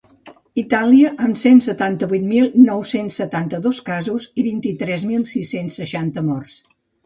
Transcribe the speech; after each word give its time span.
Itàlia, 0.61 1.11
amb 1.25 1.37
cent 1.41 1.61
setanta-vuit 1.65 2.25
mil 2.31 2.49
nou-cents 2.71 3.19
setanta-dos 3.23 3.83
casos 3.93 4.27
i 4.45 4.49
vint-i-tres 4.51 5.07
mil 5.15 5.31
sis-cents 5.37 5.81
seixanta 5.85 6.29
morts. 6.35 6.61